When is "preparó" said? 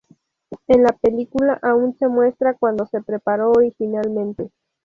3.03-3.51